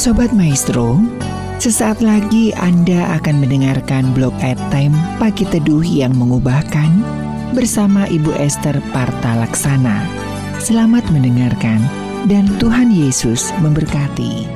Sobat 0.00 0.32
Maestro, 0.32 0.96
sesaat 1.60 2.00
lagi 2.00 2.56
Anda 2.56 3.20
akan 3.20 3.44
mendengarkan 3.44 4.16
blog 4.16 4.32
time 4.40 4.96
Pagi 5.20 5.44
Teduh 5.44 5.84
yang 5.84 6.16
mengubahkan 6.16 7.04
bersama 7.52 8.08
Ibu 8.08 8.32
Esther 8.40 8.80
Parta 8.96 9.36
Laksana. 9.36 10.00
Selamat 10.56 11.04
mendengarkan 11.12 11.84
dan 12.32 12.48
Tuhan 12.56 12.88
Yesus 12.88 13.52
memberkati. 13.60 14.48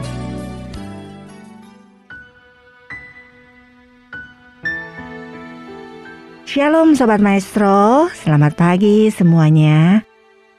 Shalom 6.49 6.97
Sobat 6.97 7.21
Maestro, 7.21 8.09
selamat 8.17 8.57
pagi 8.57 9.13
semuanya. 9.13 10.09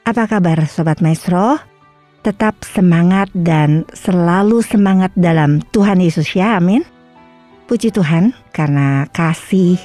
Apa 0.06 0.30
kabar 0.30 0.62
Sobat 0.70 1.02
Maestro? 1.02 1.75
Tetap 2.26 2.58
semangat 2.66 3.30
dan 3.38 3.86
selalu 3.94 4.58
semangat 4.66 5.14
dalam 5.14 5.62
Tuhan 5.70 6.02
Yesus 6.02 6.34
ya, 6.34 6.58
amin. 6.58 6.82
Puji 7.70 7.94
Tuhan 7.94 8.34
karena 8.50 9.06
kasih 9.14 9.78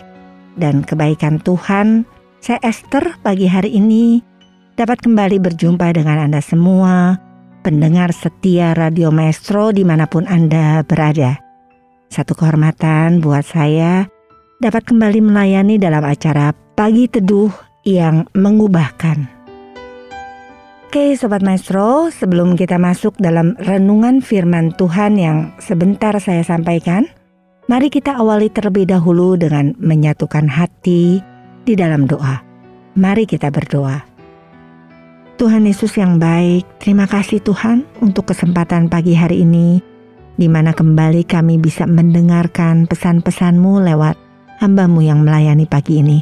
dan 0.57 0.81
kebaikan 0.81 1.37
Tuhan, 1.37 2.09
saya 2.41 2.57
Esther 2.65 3.21
pagi 3.21 3.45
hari 3.45 3.77
ini 3.77 4.25
dapat 4.73 5.05
kembali 5.05 5.37
berjumpa 5.37 5.93
dengan 5.93 6.25
Anda 6.25 6.41
semua, 6.41 7.21
pendengar 7.61 8.09
setia 8.09 8.73
Radio 8.73 9.13
Maestro 9.13 9.69
di 9.69 9.85
mana 9.85 10.09
pun 10.09 10.25
Anda 10.25 10.81
berada. 10.81 11.37
Satu 12.09 12.33
kehormatan 12.33 13.21
buat 13.21 13.45
saya 13.45 14.09
dapat 14.57 14.89
kembali 14.89 15.21
melayani 15.21 15.77
dalam 15.77 16.01
acara 16.01 16.57
Pagi 16.73 17.05
Teduh 17.05 17.53
yang 17.85 18.25
mengubahkan. 18.33 19.40
Oke 20.91 21.15
Sobat 21.15 21.39
Maestro, 21.39 22.11
sebelum 22.11 22.59
kita 22.59 22.75
masuk 22.75 23.15
dalam 23.15 23.55
renungan 23.63 24.19
firman 24.19 24.75
Tuhan 24.75 25.15
yang 25.15 25.55
sebentar 25.55 26.11
saya 26.19 26.43
sampaikan, 26.43 27.07
mari 27.71 27.87
kita 27.87 28.19
awali 28.19 28.51
terlebih 28.51 28.91
dahulu 28.91 29.39
dengan 29.39 29.71
menyatukan 29.79 30.51
hati 30.51 31.23
di 31.63 31.73
dalam 31.79 32.11
doa. 32.11 32.43
Mari 32.99 33.23
kita 33.23 33.47
berdoa. 33.55 34.03
Tuhan 35.39 35.63
Yesus 35.63 35.95
yang 35.95 36.19
baik, 36.19 36.67
terima 36.83 37.07
kasih 37.07 37.39
Tuhan 37.39 37.87
untuk 38.03 38.27
kesempatan 38.27 38.91
pagi 38.91 39.15
hari 39.15 39.47
ini, 39.47 39.79
di 40.35 40.51
mana 40.51 40.75
kembali 40.75 41.23
kami 41.23 41.55
bisa 41.55 41.87
mendengarkan 41.87 42.83
pesan-pesanmu 42.83 43.79
lewat 43.79 44.19
hambamu 44.59 44.99
yang 44.99 45.23
melayani 45.23 45.63
pagi 45.63 46.03
ini. 46.03 46.19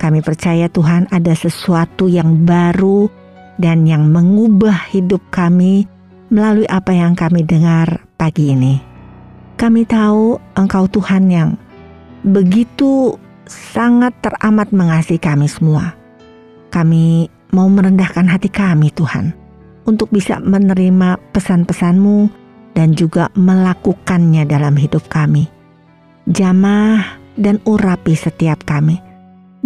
Kami 0.00 0.24
percaya 0.24 0.64
Tuhan 0.72 1.12
ada 1.12 1.36
sesuatu 1.36 2.08
yang 2.08 2.48
baru, 2.48 3.27
dan 3.58 3.84
yang 3.84 4.08
mengubah 4.10 4.88
hidup 4.94 5.20
kami 5.34 5.84
melalui 6.30 6.64
apa 6.70 6.94
yang 6.94 7.18
kami 7.18 7.42
dengar 7.42 8.06
pagi 8.14 8.54
ini. 8.54 8.78
Kami 9.58 9.82
tahu 9.82 10.38
Engkau 10.54 10.86
Tuhan 10.86 11.26
yang 11.28 11.58
begitu 12.22 13.18
sangat 13.50 14.14
teramat 14.22 14.70
mengasihi 14.70 15.18
kami 15.18 15.50
semua. 15.50 15.98
Kami 16.70 17.26
mau 17.50 17.66
merendahkan 17.66 18.28
hati 18.28 18.52
kami 18.52 18.94
Tuhan 18.94 19.34
untuk 19.88 20.12
bisa 20.12 20.38
menerima 20.38 21.18
pesan-pesanmu 21.32 22.28
dan 22.76 22.94
juga 22.94 23.32
melakukannya 23.34 24.46
dalam 24.46 24.76
hidup 24.78 25.02
kami. 25.10 25.48
Jamah 26.28 27.18
dan 27.40 27.58
urapi 27.64 28.12
setiap 28.12 28.62
kami. 28.68 29.00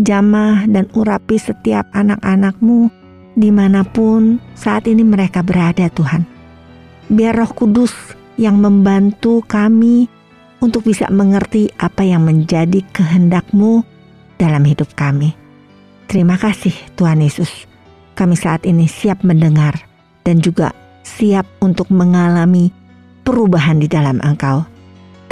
Jamah 0.01 0.65
dan 0.71 0.89
urapi 0.97 1.37
setiap 1.37 1.85
anak-anakmu 1.93 3.02
di 3.33 3.49
mana 3.49 3.85
pun 3.85 4.37
saat 4.53 4.89
ini 4.89 5.05
mereka 5.05 5.41
berada 5.41 5.89
Tuhan. 5.89 6.25
Biar 7.13 7.37
roh 7.37 7.53
kudus 7.53 7.93
yang 8.41 8.61
membantu 8.61 9.45
kami 9.45 10.09
untuk 10.63 10.87
bisa 10.87 11.11
mengerti 11.11 11.69
apa 11.77 12.07
yang 12.07 12.25
menjadi 12.25 12.81
kehendakmu 12.95 13.85
dalam 14.39 14.63
hidup 14.65 14.93
kami. 14.95 15.35
Terima 16.09 16.37
kasih 16.37 16.73
Tuhan 16.97 17.21
Yesus. 17.25 17.69
Kami 18.13 18.37
saat 18.37 18.69
ini 18.69 18.85
siap 18.85 19.25
mendengar 19.25 19.81
dan 20.23 20.39
juga 20.45 20.77
siap 21.03 21.49
untuk 21.65 21.89
mengalami 21.89 22.71
perubahan 23.25 23.81
di 23.81 23.89
dalam 23.89 24.21
Engkau. 24.21 24.69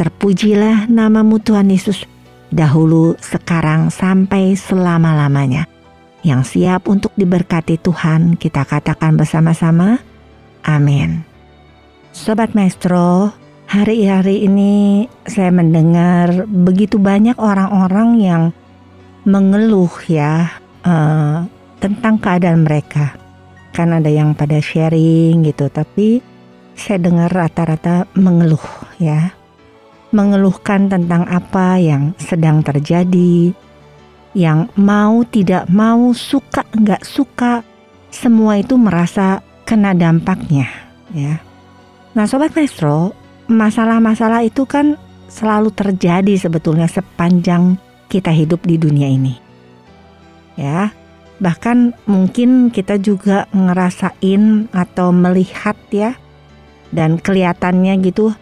Terpujilah 0.01 0.89
namamu 0.89 1.37
Tuhan 1.45 1.69
Yesus 1.69 2.09
dahulu, 2.49 3.15
sekarang, 3.21 3.93
sampai 3.93 4.57
selama-lamanya 4.57 5.69
yang 6.21 6.45
siap 6.45 6.85
untuk 6.89 7.13
diberkati 7.17 7.81
Tuhan, 7.81 8.37
kita 8.37 8.69
katakan 8.69 9.17
bersama-sama, 9.17 10.01
amin. 10.65 11.25
Sobat 12.13 12.53
Maestro, 12.53 13.33
hari-hari 13.71 14.45
ini 14.45 15.07
saya 15.25 15.49
mendengar 15.55 16.45
begitu 16.45 16.99
banyak 17.01 17.39
orang-orang 17.39 18.11
yang 18.21 18.43
mengeluh 19.25 19.93
ya 20.11 20.61
uh, 20.85 21.47
tentang 21.81 22.21
keadaan 22.21 22.67
mereka. 22.69 23.17
Kan 23.71 23.95
ada 23.95 24.11
yang 24.11 24.35
pada 24.35 24.59
sharing 24.59 25.47
gitu, 25.47 25.71
tapi 25.71 26.21
saya 26.75 26.99
dengar 27.01 27.31
rata-rata 27.33 28.11
mengeluh 28.19 28.67
ya. 29.01 29.33
Mengeluhkan 30.11 30.91
tentang 30.91 31.23
apa 31.31 31.79
yang 31.79 32.13
sedang 32.19 32.67
terjadi, 32.67 33.55
yang 34.37 34.71
mau 34.79 35.27
tidak 35.27 35.67
mau 35.71 36.15
suka 36.15 36.63
nggak 36.71 37.03
suka 37.03 37.67
semua 38.11 38.59
itu 38.59 38.79
merasa 38.79 39.43
kena 39.67 39.95
dampaknya 39.95 40.67
ya. 41.15 41.43
Nah 42.15 42.27
sobat 42.27 42.55
maestro 42.55 43.15
masalah-masalah 43.51 44.47
itu 44.47 44.67
kan 44.67 44.95
selalu 45.31 45.71
terjadi 45.75 46.35
sebetulnya 46.39 46.91
sepanjang 46.91 47.79
kita 48.11 48.35
hidup 48.35 48.67
di 48.67 48.75
dunia 48.75 49.07
ini 49.07 49.51
ya 50.59 50.91
bahkan 51.41 51.97
mungkin 52.05 52.69
kita 52.69 53.01
juga 53.01 53.49
ngerasain 53.55 54.69
atau 54.75 55.09
melihat 55.15 55.79
ya 55.89 56.19
dan 56.91 57.17
kelihatannya 57.17 57.97
gitu 58.05 58.35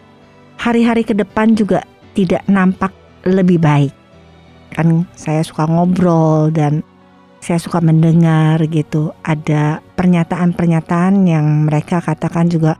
hari-hari 0.59 1.05
ke 1.05 1.15
depan 1.15 1.55
juga 1.55 1.85
tidak 2.17 2.43
nampak 2.49 2.91
lebih 3.23 3.61
baik 3.61 3.93
kan 4.73 5.05
saya 5.17 5.41
suka 5.41 5.65
ngobrol 5.65 6.53
dan 6.53 6.85
saya 7.39 7.59
suka 7.59 7.79
mendengar 7.79 8.59
gitu. 8.67 9.15
Ada 9.23 9.79
pernyataan-pernyataan 9.95 11.25
yang 11.25 11.65
mereka 11.67 12.03
katakan 12.03 12.51
juga 12.51 12.75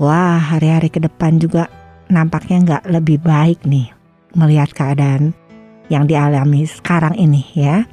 wah 0.00 0.40
hari-hari 0.40 0.88
ke 0.88 0.98
depan 1.00 1.36
juga 1.36 1.68
nampaknya 2.10 2.56
nggak 2.66 2.84
lebih 2.90 3.22
baik 3.22 3.62
nih 3.68 3.92
melihat 4.34 4.72
keadaan 4.72 5.36
yang 5.92 6.08
dialami 6.08 6.64
sekarang 6.64 7.14
ini 7.14 7.44
ya. 7.54 7.84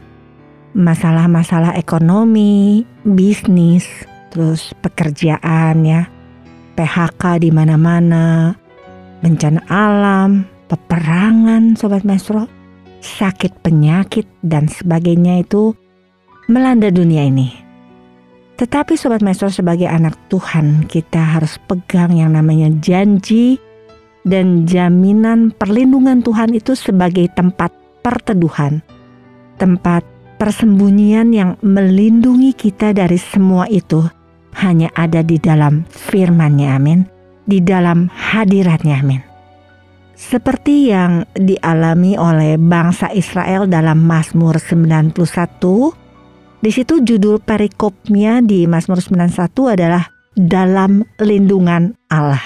Masalah-masalah 0.78 1.74
ekonomi 1.74 2.86
bisnis 3.02 3.88
terus 4.30 4.78
pekerjaan 4.84 5.82
ya. 5.82 6.06
PHK 6.78 7.42
di 7.42 7.50
mana-mana 7.50 8.54
bencana 9.26 9.66
alam 9.66 10.46
peperangan 10.70 11.74
sobat 11.74 12.06
maestro 12.06 12.46
sakit 13.02 13.62
penyakit 13.62 14.26
dan 14.42 14.68
sebagainya 14.68 15.44
itu 15.46 15.74
melanda 16.48 16.90
dunia 16.90 17.28
ini. 17.28 17.54
Tetapi 18.58 18.98
sobat 18.98 19.22
maestro 19.22 19.54
sebagai 19.54 19.86
anak 19.86 20.18
Tuhan 20.34 20.90
kita 20.90 21.38
harus 21.38 21.62
pegang 21.70 22.18
yang 22.18 22.34
namanya 22.34 22.74
janji 22.82 23.62
dan 24.26 24.66
jaminan 24.66 25.54
perlindungan 25.54 26.26
Tuhan 26.26 26.58
itu 26.58 26.74
sebagai 26.74 27.30
tempat 27.38 27.70
perteduhan. 28.02 28.82
Tempat 29.62 30.02
persembunyian 30.42 31.30
yang 31.34 31.54
melindungi 31.62 32.58
kita 32.58 32.98
dari 32.98 33.22
semua 33.22 33.70
itu 33.70 34.02
hanya 34.58 34.90
ada 34.98 35.22
di 35.22 35.38
dalam 35.38 35.86
firman-Nya 35.88 36.82
amin. 36.82 37.06
Di 37.48 37.62
dalam 37.62 38.10
hadiratnya 38.10 39.00
amin. 39.06 39.27
Seperti 40.18 40.90
yang 40.90 41.30
dialami 41.38 42.18
oleh 42.18 42.58
bangsa 42.58 43.14
Israel 43.14 43.70
dalam 43.70 44.02
Mazmur 44.02 44.58
91, 44.58 45.14
di 46.58 46.74
situ 46.74 47.06
judul 47.06 47.38
perikopnya 47.38 48.42
di 48.42 48.66
Mazmur 48.66 48.98
91 48.98 49.78
adalah 49.78 50.10
dalam 50.34 51.06
lindungan 51.22 51.94
Allah. 52.10 52.42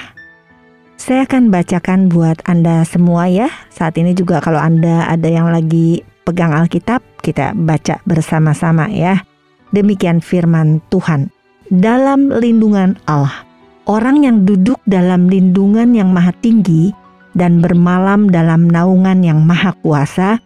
Saya 0.99 1.23
akan 1.23 1.47
bacakan 1.47 2.11
buat 2.11 2.43
Anda 2.43 2.83
semua 2.83 3.31
ya. 3.31 3.47
Saat 3.71 3.95
ini 3.95 4.11
juga 4.19 4.43
kalau 4.43 4.59
Anda 4.59 5.07
ada 5.07 5.31
yang 5.31 5.47
lagi 5.47 6.03
pegang 6.27 6.51
Alkitab, 6.51 6.99
kita 7.23 7.55
baca 7.55 8.03
bersama-sama 8.03 8.91
ya. 8.91 9.23
Demikian 9.71 10.19
firman 10.19 10.83
Tuhan. 10.91 11.31
Dalam 11.71 12.35
lindungan 12.35 12.99
Allah. 13.07 13.47
Orang 13.87 14.27
yang 14.27 14.43
duduk 14.43 14.77
dalam 14.85 15.25
lindungan 15.31 15.95
yang 15.95 16.13
maha 16.13 16.35
tinggi 16.37 16.93
dan 17.35 17.63
bermalam 17.63 18.27
dalam 18.27 18.67
naungan 18.67 19.23
yang 19.23 19.43
maha 19.43 19.71
kuasa, 19.79 20.39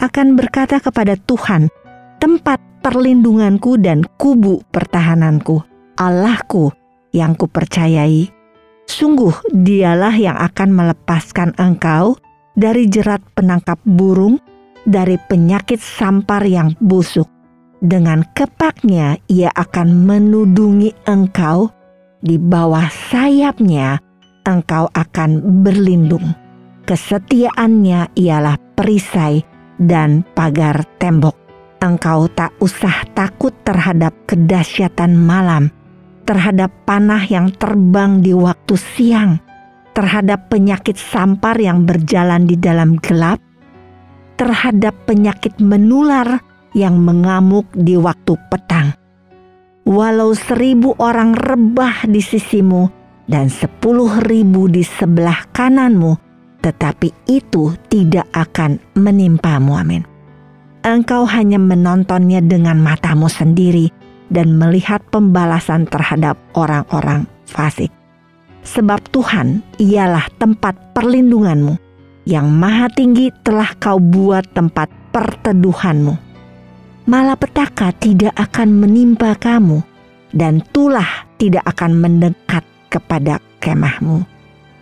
akan 0.00 0.36
berkata 0.36 0.76
kepada 0.80 1.16
Tuhan, 1.16 1.72
tempat 2.20 2.60
perlindunganku 2.84 3.80
dan 3.80 4.04
kubu 4.20 4.60
pertahananku, 4.68 5.64
Allahku 5.96 6.72
yang 7.16 7.32
kupercayai. 7.34 8.28
Sungguh 8.86 9.34
dialah 9.50 10.14
yang 10.14 10.38
akan 10.38 10.70
melepaskan 10.70 11.50
engkau 11.58 12.14
dari 12.54 12.86
jerat 12.86 13.18
penangkap 13.34 13.80
burung, 13.82 14.38
dari 14.86 15.18
penyakit 15.18 15.82
sampar 15.82 16.46
yang 16.46 16.76
busuk. 16.78 17.26
Dengan 17.82 18.24
kepaknya 18.32 19.18
ia 19.26 19.50
akan 19.52 20.06
menudungi 20.06 20.94
engkau, 21.10 21.68
di 22.22 22.40
bawah 22.40 22.88
sayapnya 23.12 24.00
engkau 24.46 24.86
akan 24.94 25.62
berlindung. 25.66 26.32
Kesetiaannya 26.86 28.14
ialah 28.14 28.56
perisai 28.78 29.42
dan 29.82 30.22
pagar 30.38 30.86
tembok. 31.02 31.34
Engkau 31.82 32.30
tak 32.32 32.54
usah 32.62 33.04
takut 33.12 33.52
terhadap 33.66 34.14
kedahsyatan 34.24 35.12
malam, 35.12 35.68
terhadap 36.24 36.72
panah 36.88 37.20
yang 37.26 37.52
terbang 37.52 38.22
di 38.22 38.32
waktu 38.32 38.78
siang, 38.78 39.42
terhadap 39.92 40.48
penyakit 40.48 40.96
sampar 40.96 41.58
yang 41.60 41.84
berjalan 41.84 42.48
di 42.48 42.56
dalam 42.56 42.96
gelap, 43.02 43.42
terhadap 44.40 44.94
penyakit 45.04 45.58
menular 45.60 46.40
yang 46.72 46.96
mengamuk 46.96 47.66
di 47.76 47.98
waktu 47.98 48.38
petang. 48.48 48.94
Walau 49.84 50.32
seribu 50.34 50.96
orang 50.98 51.36
rebah 51.36 52.08
di 52.08 52.18
sisimu 52.18 52.95
dan 53.26 53.50
sepuluh 53.50 54.22
ribu 54.26 54.70
di 54.70 54.86
sebelah 54.86 55.46
kananmu, 55.50 56.18
tetapi 56.62 57.10
itu 57.30 57.74
tidak 57.90 58.26
akan 58.34 58.78
menimpamu. 58.94 59.74
Amin. 59.74 60.02
Engkau 60.86 61.26
hanya 61.26 61.58
menontonnya 61.58 62.38
dengan 62.38 62.78
matamu 62.78 63.26
sendiri 63.26 63.90
dan 64.30 64.54
melihat 64.54 65.02
pembalasan 65.10 65.86
terhadap 65.86 66.38
orang-orang 66.54 67.26
fasik. 67.46 67.90
Sebab 68.66 68.98
Tuhan 69.14 69.62
ialah 69.78 70.26
tempat 70.42 70.94
perlindunganmu, 70.94 71.78
yang 72.26 72.50
maha 72.50 72.90
tinggi 72.90 73.30
telah 73.46 73.70
kau 73.78 74.02
buat 74.02 74.46
tempat 74.54 74.90
perteduhanmu. 75.14 76.14
Malapetaka 77.06 77.94
tidak 78.02 78.34
akan 78.34 78.82
menimpa 78.82 79.38
kamu, 79.38 79.82
dan 80.34 80.58
tulah 80.74 81.30
tidak 81.38 81.62
akan 81.70 81.94
mendekat 81.94 82.66
kepada 82.96 83.44
kemahmu. 83.60 84.24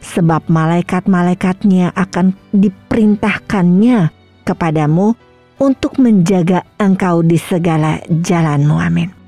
Sebab 0.05 0.47
malaikat-malaikatnya 0.47 1.91
akan 1.99 2.39
diperintahkannya 2.55 4.15
kepadamu 4.47 5.19
untuk 5.59 5.99
menjaga 5.99 6.63
engkau 6.79 7.27
di 7.27 7.41
segala 7.41 7.99
jalanmu. 8.09 8.77
Amin 8.79 9.25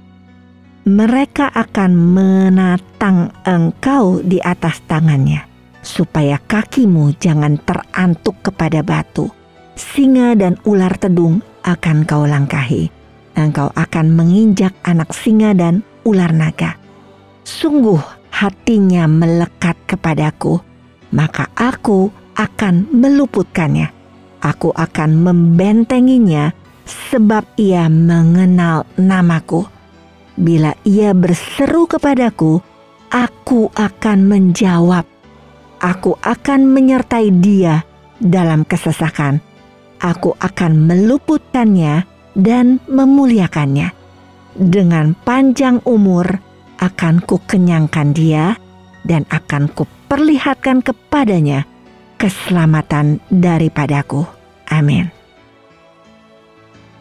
mereka 0.87 1.50
akan 1.50 1.99
menatang 1.99 3.35
engkau 3.43 4.23
di 4.23 4.38
atas 4.38 4.79
tangannya, 4.87 5.43
supaya 5.83 6.38
kakimu 6.38 7.11
jangan 7.19 7.59
terantuk 7.59 8.38
kepada 8.47 8.87
batu. 8.87 9.27
Singa 9.75 10.38
dan 10.38 10.55
ular 10.62 10.94
tedung 10.94 11.43
akan 11.67 12.06
kau 12.06 12.23
langkahi. 12.23 12.87
Engkau 13.35 13.75
akan 13.75 14.15
menginjak 14.15 14.73
anak 14.87 15.11
singa 15.11 15.53
dan 15.59 15.83
ular 16.06 16.31
naga. 16.31 16.79
Sungguh 17.43 18.00
hatinya 18.37 19.09
melekat 19.09 19.81
kepadaku, 19.88 20.61
maka 21.17 21.49
aku 21.56 22.12
akan 22.37 22.93
meluputkannya. 22.93 23.88
Aku 24.44 24.71
akan 24.77 25.25
membentenginya 25.25 26.53
sebab 26.85 27.49
ia 27.56 27.88
mengenal 27.88 28.85
namaku 29.00 29.67
Bila 30.37 30.77
ia 30.85 31.17
berseru 31.17 31.88
kepadaku, 31.88 32.61
aku 33.09 33.73
akan 33.73 34.29
menjawab. 34.29 35.09
Aku 35.81 36.21
akan 36.21 36.69
menyertai 36.69 37.33
dia 37.41 37.88
dalam 38.21 38.69
kesesakan. 38.69 39.41
Aku 39.97 40.37
akan 40.37 40.77
meluputkannya 40.77 42.05
dan 42.37 42.85
memuliakannya. 42.85 43.97
Dengan 44.61 45.17
panjang 45.25 45.81
umur 45.88 46.37
akan 46.81 47.25
kukenyangkan 47.25 48.12
dia 48.12 48.56
dan 49.06 49.23
akan 49.31 49.70
kuperlihatkan 49.73 50.82
kepadanya 50.82 51.64
keselamatan 52.17 53.23
daripadaku. 53.31 54.26
Amin. 54.73 55.08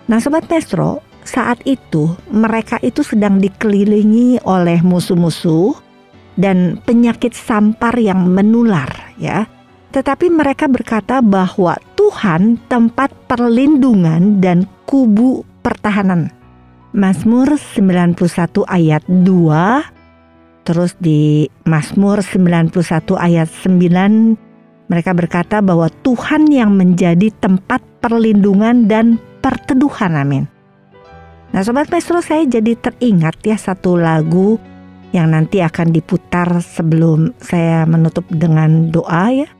Nah 0.06 0.22
Sobat 0.22 0.46
Mesro, 0.46 1.02
saat 1.26 1.66
itu 1.66 2.14
mereka 2.30 2.78
itu 2.86 3.02
sedang 3.02 3.42
dikelilingi 3.42 4.46
oleh 4.46 4.86
musuh-musuh 4.86 5.74
dan 6.38 6.78
penyakit 6.86 7.34
sampar 7.34 7.98
yang 7.98 8.30
menular 8.30 9.16
ya. 9.18 9.50
Tetapi 9.90 10.30
mereka 10.30 10.68
berkata 10.68 11.24
bahwa 11.24 11.80
Tuhan 11.96 12.60
tempat 12.68 13.16
perlindungan 13.26 14.44
dan 14.44 14.70
kubu 14.86 15.42
pertahanan. 15.64 16.30
Mazmur 16.96 17.60
91 17.60 18.64
ayat 18.72 19.04
2 19.04 19.28
terus 20.64 20.96
di 20.96 21.44
Mazmur 21.68 22.24
91 22.24 22.72
ayat 23.20 23.52
9 23.52 24.88
mereka 24.88 25.12
berkata 25.12 25.60
bahwa 25.60 25.92
Tuhan 26.08 26.48
yang 26.48 26.72
menjadi 26.72 27.36
tempat 27.44 27.84
perlindungan 28.00 28.88
dan 28.88 29.20
perteduhan 29.44 30.16
amin. 30.16 30.48
Nah 31.52 31.68
Sobat 31.68 31.92
Maestro 31.92 32.24
saya 32.24 32.48
jadi 32.48 32.80
teringat 32.80 33.44
ya 33.44 33.60
satu 33.60 34.00
lagu 34.00 34.56
yang 35.12 35.36
nanti 35.36 35.60
akan 35.60 35.92
diputar 35.92 36.48
sebelum 36.64 37.36
saya 37.44 37.84
menutup 37.84 38.24
dengan 38.32 38.88
doa 38.88 39.36
ya. 39.36 39.52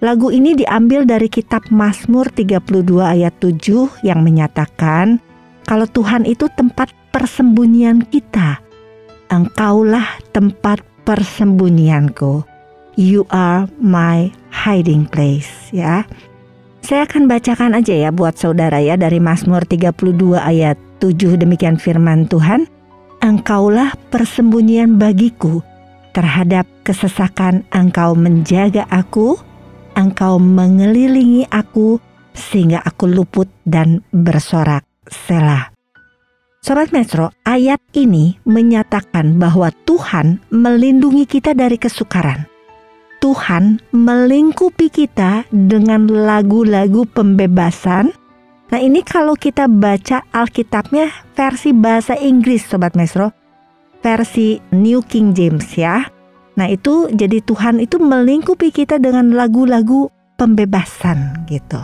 Lagu 0.00 0.32
ini 0.32 0.56
diambil 0.56 1.04
dari 1.04 1.28
kitab 1.28 1.68
Mazmur 1.68 2.32
32 2.32 2.64
ayat 3.04 3.36
7 3.44 4.08
yang 4.08 4.24
menyatakan 4.24 5.20
kalau 5.66 5.86
Tuhan 5.86 6.26
itu 6.26 6.50
tempat 6.52 6.90
persembunyian 7.14 8.02
kita. 8.08 8.58
Engkaulah 9.32 10.20
tempat 10.34 10.84
persembunyianku. 11.08 12.44
You 13.00 13.24
are 13.32 13.64
my 13.80 14.28
hiding 14.52 15.08
place 15.08 15.72
ya. 15.72 16.04
Saya 16.82 17.08
akan 17.08 17.30
bacakan 17.30 17.78
aja 17.78 17.94
ya 17.94 18.10
buat 18.12 18.36
saudara 18.36 18.82
ya 18.82 18.98
dari 18.98 19.22
Mazmur 19.22 19.64
32 19.64 20.36
ayat 20.36 20.76
7 21.00 21.40
demikian 21.40 21.78
firman 21.80 22.28
Tuhan, 22.28 22.68
Engkaulah 23.22 23.94
persembunyian 24.10 24.98
bagiku, 24.98 25.62
terhadap 26.12 26.66
kesesakan 26.82 27.64
Engkau 27.70 28.18
menjaga 28.18 28.84
aku, 28.90 29.38
Engkau 29.94 30.36
mengelilingi 30.42 31.48
aku 31.48 32.02
sehingga 32.34 32.82
aku 32.82 33.08
luput 33.08 33.48
dan 33.64 34.02
bersorak 34.10 34.91
selah. 35.08 35.72
Sobat 36.62 36.94
Metro, 36.94 37.34
ayat 37.42 37.82
ini 37.98 38.38
menyatakan 38.46 39.40
bahwa 39.40 39.74
Tuhan 39.82 40.38
melindungi 40.54 41.26
kita 41.26 41.58
dari 41.58 41.74
kesukaran. 41.74 42.46
Tuhan 43.18 43.82
melingkupi 43.90 44.90
kita 44.90 45.46
dengan 45.50 46.06
lagu-lagu 46.10 47.06
pembebasan 47.06 48.14
Nah 48.72 48.80
ini 48.80 49.04
kalau 49.04 49.36
kita 49.36 49.68
baca 49.68 50.24
Alkitabnya 50.32 51.12
versi 51.36 51.76
bahasa 51.76 52.16
Inggris 52.16 52.64
Sobat 52.64 52.96
Mesro. 52.96 53.28
Versi 54.00 54.58
New 54.72 55.04
King 55.04 55.36
James 55.36 55.76
ya. 55.76 56.08
Nah 56.56 56.66
itu 56.72 57.12
jadi 57.12 57.44
Tuhan 57.44 57.84
itu 57.84 58.00
melingkupi 58.00 58.72
kita 58.72 58.96
dengan 58.96 59.36
lagu-lagu 59.36 60.08
pembebasan 60.40 61.44
gitu. 61.46 61.78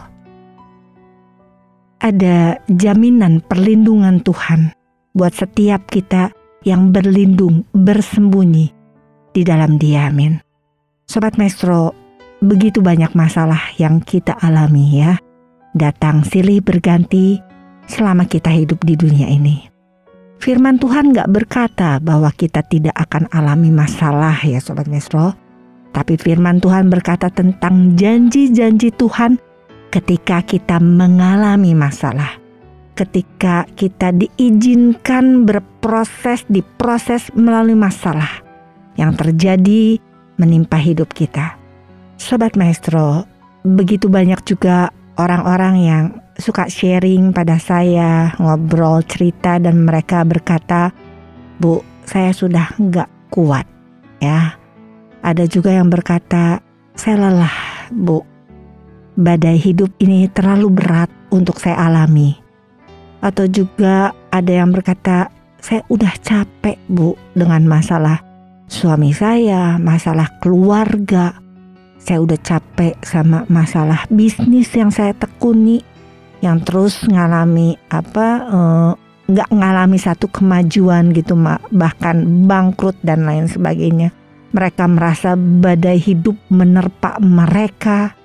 Ada 1.98 2.62
jaminan 2.70 3.42
perlindungan 3.42 4.22
Tuhan 4.22 4.70
buat 5.18 5.34
setiap 5.34 5.90
kita 5.90 6.30
yang 6.62 6.94
berlindung, 6.94 7.66
bersembunyi 7.74 8.70
di 9.34 9.42
dalam 9.42 9.82
dia. 9.82 10.06
Amin. 10.06 10.38
Sobat 11.10 11.34
Maestro, 11.34 11.90
begitu 12.38 12.78
banyak 12.78 13.10
masalah 13.18 13.74
yang 13.82 13.98
kita 13.98 14.38
alami 14.38 15.02
ya 15.02 15.18
datang 15.74 16.22
silih 16.26 16.62
berganti 16.62 17.42
selama 17.88 18.26
kita 18.26 18.52
hidup 18.52 18.82
di 18.84 18.94
dunia 18.94 19.26
ini. 19.30 19.66
Firman 20.38 20.78
Tuhan 20.78 21.10
gak 21.10 21.34
berkata 21.34 21.98
bahwa 21.98 22.30
kita 22.30 22.62
tidak 22.70 22.94
akan 22.94 23.26
alami 23.34 23.74
masalah 23.74 24.38
ya 24.46 24.62
Sobat 24.62 24.86
Mesro. 24.86 25.34
Tapi 25.90 26.14
firman 26.14 26.62
Tuhan 26.62 26.92
berkata 26.92 27.26
tentang 27.32 27.98
janji-janji 27.98 28.94
Tuhan 28.94 29.40
ketika 29.88 30.44
kita 30.44 30.76
mengalami 30.80 31.72
masalah. 31.72 32.36
Ketika 32.98 33.62
kita 33.78 34.10
diizinkan 34.10 35.46
berproses, 35.46 36.42
diproses 36.50 37.30
melalui 37.30 37.78
masalah 37.78 38.42
yang 38.98 39.14
terjadi 39.14 40.02
menimpa 40.34 40.74
hidup 40.82 41.14
kita. 41.14 41.54
Sobat 42.18 42.58
Maestro, 42.58 43.22
begitu 43.62 44.10
banyak 44.10 44.42
juga 44.42 44.90
orang-orang 45.14 45.74
yang 45.78 46.04
suka 46.34 46.66
sharing 46.66 47.30
pada 47.30 47.62
saya, 47.62 48.34
ngobrol, 48.42 49.06
cerita 49.06 49.62
dan 49.62 49.86
mereka 49.86 50.26
berkata, 50.26 50.90
"Bu, 51.62 51.78
saya 52.02 52.34
sudah 52.34 52.74
nggak 52.74 53.30
kuat." 53.30 53.66
Ya. 54.18 54.58
Ada 55.22 55.46
juga 55.46 55.74
yang 55.74 55.90
berkata, 55.90 56.62
saya 56.98 57.30
lelah, 57.30 57.56
Bu. 57.94 58.37
Badai 59.18 59.58
hidup 59.58 59.90
ini 59.98 60.30
terlalu 60.30 60.78
berat 60.78 61.10
untuk 61.34 61.58
saya 61.58 61.90
alami. 61.90 62.38
Atau 63.18 63.50
juga 63.50 64.14
ada 64.30 64.52
yang 64.54 64.70
berkata, 64.70 65.26
saya 65.58 65.82
udah 65.90 66.14
capek, 66.22 66.78
Bu, 66.86 67.18
dengan 67.34 67.66
masalah 67.66 68.22
suami 68.70 69.10
saya, 69.10 69.74
masalah 69.82 70.30
keluarga. 70.38 71.34
Saya 71.98 72.22
udah 72.22 72.38
capek 72.38 72.94
sama 73.02 73.42
masalah 73.50 74.06
bisnis 74.06 74.70
yang 74.70 74.94
saya 74.94 75.10
tekuni, 75.18 75.82
yang 76.38 76.62
terus 76.62 77.02
ngalami 77.02 77.74
apa 77.90 78.28
eh, 78.46 78.92
nggak 79.28 79.50
ngalami 79.50 79.98
satu 80.00 80.30
kemajuan 80.30 81.12
gitu 81.12 81.36
bahkan 81.74 82.48
bangkrut 82.48 82.96
dan 83.04 83.28
lain 83.28 83.44
sebagainya 83.44 84.08
mereka 84.56 84.88
merasa 84.88 85.36
badai 85.36 86.00
hidup 86.00 86.32
menerpa 86.48 87.20
mereka 87.20 88.16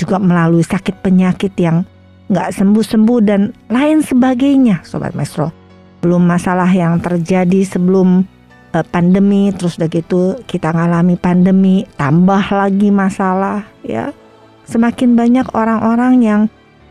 juga 0.00 0.16
melalui 0.16 0.64
sakit 0.64 1.04
penyakit 1.04 1.52
yang 1.60 1.84
nggak 2.32 2.56
sembuh-sembuh 2.56 3.20
dan 3.20 3.52
lain 3.68 4.00
sebagainya 4.00 4.80
Sobat 4.88 5.12
Maestro. 5.12 5.52
Belum 6.00 6.24
masalah 6.24 6.72
yang 6.72 6.96
terjadi 7.04 7.60
sebelum 7.68 8.24
uh, 8.72 8.84
pandemi 8.88 9.52
terus 9.52 9.76
udah 9.76 9.90
gitu 9.92 10.40
kita 10.48 10.72
ngalami 10.72 11.20
pandemi 11.20 11.84
tambah 12.00 12.40
lagi 12.48 12.88
masalah 12.88 13.68
ya. 13.84 14.16
Semakin 14.64 15.18
banyak 15.18 15.50
orang-orang 15.52 16.14
yang 16.24 16.40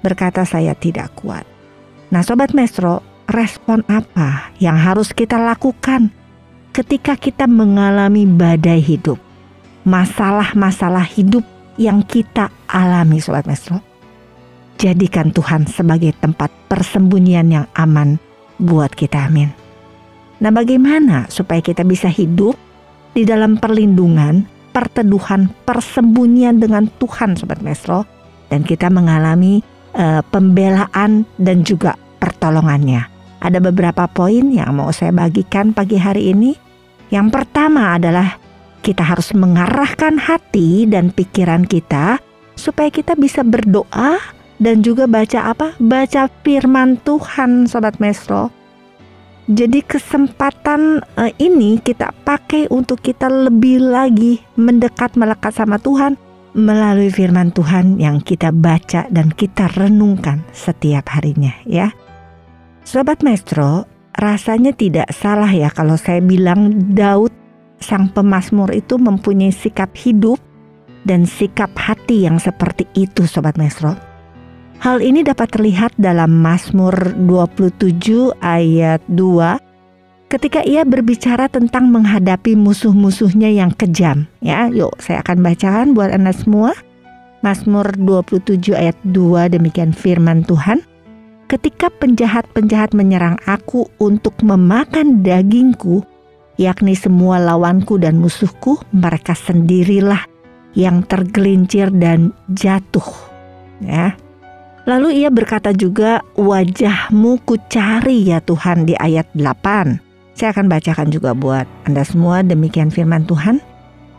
berkata 0.06 0.44
saya 0.44 0.75
tidak 0.75 1.16
kuat. 1.18 1.48
Nah 2.13 2.22
Sobat 2.22 2.54
Maestro 2.54 3.01
respon 3.32 3.82
apa 3.88 4.51
yang 4.60 4.75
harus 4.75 5.16
kita 5.16 5.39
lakukan 5.39 6.12
ketika 6.75 7.16
kita 7.16 7.48
mengalami 7.48 8.28
badai 8.28 8.84
hidup, 8.84 9.18
masalah-masalah 9.88 11.08
hidup 11.08 11.48
yang 11.79 12.03
kita 12.03 12.51
alami, 12.67 13.24
sobat 13.24 13.48
mesro. 13.48 13.79
Jadikan 14.75 15.31
Tuhan 15.31 15.63
sebagai 15.67 16.12
tempat 16.19 16.51
persembunyian 16.67 17.48
yang 17.48 17.65
aman 17.75 18.19
buat 18.59 18.91
kita, 18.91 19.31
amin. 19.31 19.51
Nah, 20.43 20.51
bagaimana 20.51 21.27
supaya 21.31 21.63
kita 21.63 21.83
bisa 21.88 22.12
hidup 22.12 22.55
di 23.15 23.24
dalam 23.24 23.59
perlindungan, 23.59 24.43
perteduhan, 24.75 25.51
persembunyian 25.63 26.59
dengan 26.59 26.88
Tuhan, 27.00 27.36
sobat 27.36 27.59
mesro, 27.63 28.03
dan 28.48 28.63
kita 28.63 28.88
mengalami 28.88 29.59
uh, 29.95 30.24
pembelaan 30.31 31.27
dan 31.39 31.63
juga 31.63 31.95
pertolongannya. 32.19 33.07
Ada 33.39 33.63
beberapa 33.63 34.07
poin 34.12 34.51
yang 34.51 34.75
mau 34.75 34.91
saya 34.91 35.15
bagikan 35.15 35.71
pagi 35.71 35.95
hari 35.95 36.36
ini. 36.36 36.55
Yang 37.07 37.27
pertama 37.36 37.95
adalah 37.95 38.36
kita 38.79 39.03
harus 39.03 39.36
mengarahkan 39.36 40.17
hati 40.17 40.88
dan 40.88 41.12
pikiran 41.12 41.67
kita 41.67 42.17
supaya 42.55 42.91
kita 42.91 43.15
bisa 43.15 43.43
berdoa 43.43 44.19
dan 44.59 44.83
juga 44.83 45.07
baca 45.07 45.55
apa? 45.55 45.75
Baca 45.79 46.27
firman 46.43 47.00
Tuhan, 47.03 47.67
sobat 47.67 48.00
Mesro. 48.03 48.51
Jadi 49.50 49.81
kesempatan 49.81 51.01
uh, 51.17 51.31
ini 51.41 51.81
kita 51.81 52.13
pakai 52.21 52.69
untuk 52.69 53.01
kita 53.01 53.25
lebih 53.25 53.81
lagi 53.81 54.38
mendekat 54.59 55.17
melekat 55.17 55.57
sama 55.57 55.81
Tuhan 55.81 56.21
melalui 56.53 57.09
firman 57.09 57.50
Tuhan 57.50 57.98
yang 57.98 58.21
kita 58.21 58.53
baca 58.53 59.09
dan 59.09 59.33
kita 59.33 59.74
renungkan 59.74 60.45
setiap 60.53 61.09
harinya 61.17 61.55
ya. 61.65 61.89
Sobat 62.86 63.25
Maestro, 63.25 63.89
rasanya 64.13 64.74
tidak 64.74 65.09
salah 65.13 65.50
ya 65.50 65.74
kalau 65.74 65.98
saya 65.98 66.21
bilang 66.21 66.93
Daud 66.93 67.33
sang 67.79 68.12
pemazmur 68.12 68.71
itu 68.75 69.00
mempunyai 69.00 69.51
sikap 69.51 69.91
hidup 69.95 70.39
dan 71.07 71.24
sikap 71.24 71.71
hati 71.79 72.27
yang 72.27 72.38
seperti 72.38 72.86
itu 72.95 73.24
Sobat 73.25 73.55
Maestro. 73.55 73.95
Hal 74.79 75.03
ini 75.03 75.27
dapat 75.27 75.51
terlihat 75.51 75.91
dalam 76.00 76.39
Mazmur 76.39 76.95
27 77.27 78.31
ayat 78.39 79.03
2 79.12 80.31
ketika 80.31 80.63
ia 80.63 80.88
berbicara 80.88 81.51
tentang 81.51 81.91
menghadapi 81.91 82.55
musuh-musuhnya 82.55 83.51
yang 83.51 83.75
kejam. 83.75 84.29
Ya, 84.39 84.71
yuk 84.71 84.95
saya 85.03 85.19
akan 85.19 85.43
bacakan 85.43 85.88
buat 85.91 86.15
Anda 86.15 86.31
semua. 86.31 86.71
Mazmur 87.43 87.91
27 88.00 88.71
ayat 88.75 88.95
2 89.03 89.51
demikian 89.51 89.91
firman 89.91 90.48
Tuhan 90.48 90.83
ketika 91.50 91.89
penjahat-penjahat 92.00 92.93
menyerang 92.93 93.36
aku 93.50 93.89
untuk 93.98 94.38
memakan 94.45 95.25
dagingku, 95.25 96.05
yakni 96.60 96.94
semua 96.94 97.39
lawanku 97.39 97.96
dan 97.96 98.20
musuhku, 98.20 98.84
mereka 98.92 99.32
sendirilah 99.32 100.28
yang 100.75 101.08
tergelincir 101.08 101.88
dan 101.96 102.36
jatuh. 102.51 103.08
Ya. 103.80 104.20
Lalu 104.84 105.24
ia 105.24 105.32
berkata 105.32 105.72
juga, 105.72 106.20
wajahmu 106.36 107.39
ku 107.48 107.56
cari 107.72 108.28
ya 108.28 108.44
Tuhan 108.44 108.84
di 108.84 108.94
ayat 109.00 109.32
8. 109.32 110.36
Saya 110.36 110.51
akan 110.51 110.68
bacakan 110.68 111.08
juga 111.08 111.32
buat 111.32 111.68
Anda 111.88 112.04
semua 112.04 112.44
demikian 112.44 112.92
firman 112.92 113.24
Tuhan. 113.24 113.63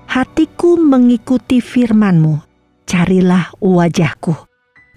Hatiku 0.08 0.80
mengikuti 0.80 1.60
firmanmu, 1.60 2.40
carilah 2.88 3.52
wajahku. 3.60 4.34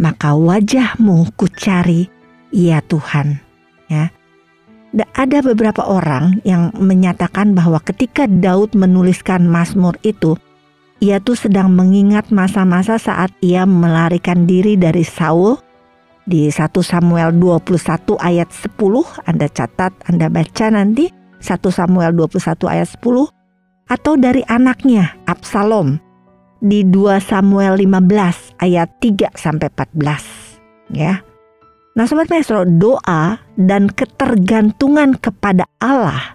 Maka 0.02 0.34
wajahmu 0.34 1.30
ku 1.38 1.46
cari 1.52 2.10
Iya 2.54 2.86
Tuhan. 2.86 3.42
Ya. 3.90 4.14
Ada 4.94 5.42
beberapa 5.42 5.82
orang 5.82 6.38
yang 6.46 6.70
menyatakan 6.78 7.58
bahwa 7.58 7.82
ketika 7.82 8.30
Daud 8.30 8.78
menuliskan 8.78 9.50
Mazmur 9.50 9.98
itu, 10.06 10.38
ia 11.02 11.18
tuh 11.18 11.34
sedang 11.34 11.74
mengingat 11.74 12.30
masa-masa 12.30 13.02
saat 13.02 13.34
ia 13.42 13.66
melarikan 13.66 14.46
diri 14.46 14.78
dari 14.78 15.02
Saul 15.02 15.58
di 16.24 16.48
1 16.48 16.72
Samuel 16.80 17.36
21 17.36 18.16
ayat 18.24 18.48
10 18.48 18.80
Anda 19.28 19.48
catat 19.52 19.92
Anda 20.08 20.32
baca 20.32 20.66
nanti 20.72 21.12
1 21.44 21.60
Samuel 21.68 22.16
21 22.16 22.40
ayat 22.72 22.88
10 22.96 23.28
atau 23.92 24.14
dari 24.16 24.42
anaknya 24.48 25.20
Absalom 25.28 26.00
di 26.64 26.88
2 26.88 27.20
Samuel 27.20 27.76
15 27.76 28.64
ayat 28.64 28.90
3 29.04 29.36
sampai 29.36 29.68
14 29.68 30.96
ya 30.96 31.20
Nah 31.94 32.10
Sobat 32.10 32.26
Maestro, 32.34 32.66
doa 32.66 33.38
dan 33.54 33.86
ketergantungan 33.86 35.14
kepada 35.14 35.70
Allah 35.78 36.34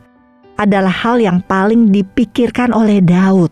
adalah 0.54 0.94
hal 0.94 1.18
yang 1.18 1.42
paling 1.50 1.90
dipikirkan 1.90 2.70
oleh 2.70 3.02
Daud. 3.02 3.50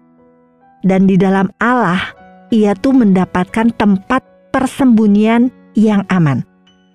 Dan 0.86 1.10
di 1.10 1.18
dalam 1.18 1.50
Allah, 1.58 1.98
ia 2.54 2.78
tuh 2.78 2.94
mendapatkan 2.94 3.74
tempat 3.74 4.22
persembunyian 4.54 5.50
yang 5.74 6.06
aman. 6.06 6.46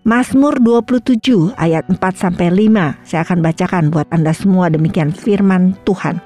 Mazmur 0.07 0.63
27 0.63 1.59
ayat 1.59 1.91
4 1.91 1.99
sampai 2.15 2.47
5 2.47 3.03
saya 3.03 3.21
akan 3.27 3.39
bacakan 3.43 3.83
buat 3.91 4.07
Anda 4.15 4.31
semua 4.31 4.71
demikian 4.71 5.11
firman 5.11 5.75
Tuhan. 5.83 6.23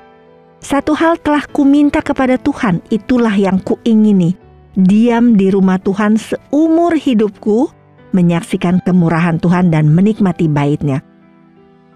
Satu 0.62 0.94
hal 0.94 1.18
telah 1.25 1.42
kuminta 1.50 2.06
kepada 2.06 2.38
Tuhan, 2.38 2.86
itulah 2.94 3.34
yang 3.34 3.58
kuingini. 3.65 4.38
Diam 4.77 5.34
di 5.34 5.50
rumah 5.50 5.82
Tuhan 5.82 6.22
seumur 6.22 6.94
hidupku 6.94 7.85
menyaksikan 8.15 8.79
kemurahan 8.88 9.36
Tuhan 9.43 9.67
dan 9.67 9.91
menikmati 9.91 10.48
baitnya. 10.48 11.03